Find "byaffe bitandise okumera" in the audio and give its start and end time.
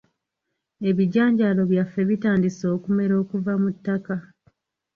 1.71-3.13